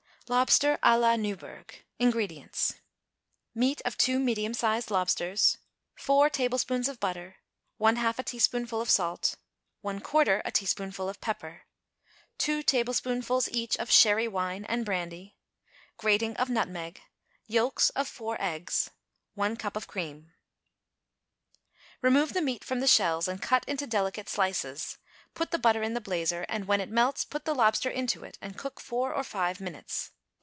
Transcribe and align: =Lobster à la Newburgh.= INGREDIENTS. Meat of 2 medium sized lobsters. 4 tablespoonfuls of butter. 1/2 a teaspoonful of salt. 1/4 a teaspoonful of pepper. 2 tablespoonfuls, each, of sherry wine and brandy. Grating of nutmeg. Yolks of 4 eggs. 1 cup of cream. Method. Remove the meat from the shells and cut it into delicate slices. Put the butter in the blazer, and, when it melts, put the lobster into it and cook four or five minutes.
=Lobster 0.29 0.79
à 0.81 0.97
la 0.97 1.17
Newburgh.= 1.17 1.83
INGREDIENTS. 1.99 2.75
Meat 3.53 3.81
of 3.83 3.97
2 3.97 4.17
medium 4.17 4.53
sized 4.53 4.89
lobsters. 4.89 5.57
4 5.95 6.29
tablespoonfuls 6.29 6.87
of 6.87 7.01
butter. 7.01 7.35
1/2 7.81 8.17
a 8.17 8.23
teaspoonful 8.23 8.79
of 8.79 8.89
salt. 8.89 9.35
1/4 9.83 10.41
a 10.45 10.49
teaspoonful 10.53 11.09
of 11.09 11.19
pepper. 11.19 11.63
2 12.37 12.63
tablespoonfuls, 12.63 13.49
each, 13.51 13.75
of 13.75 13.91
sherry 13.91 14.25
wine 14.25 14.63
and 14.63 14.85
brandy. 14.85 15.35
Grating 15.97 16.37
of 16.37 16.49
nutmeg. 16.49 17.01
Yolks 17.45 17.89
of 17.89 18.07
4 18.07 18.37
eggs. 18.39 18.89
1 19.33 19.57
cup 19.57 19.75
of 19.75 19.85
cream. 19.85 20.27
Method. 21.51 21.99
Remove 22.01 22.31
the 22.31 22.41
meat 22.41 22.63
from 22.63 22.79
the 22.79 22.87
shells 22.87 23.27
and 23.27 23.41
cut 23.41 23.63
it 23.67 23.71
into 23.71 23.85
delicate 23.85 24.29
slices. 24.29 24.97
Put 25.33 25.51
the 25.51 25.59
butter 25.59 25.83
in 25.83 25.93
the 25.93 25.99
blazer, 25.99 26.45
and, 26.47 26.69
when 26.69 26.79
it 26.79 26.89
melts, 26.89 27.25
put 27.25 27.43
the 27.43 27.53
lobster 27.53 27.89
into 27.89 28.23
it 28.23 28.37
and 28.41 28.57
cook 28.57 28.79
four 28.79 29.13
or 29.13 29.25
five 29.25 29.59
minutes. 29.59 30.11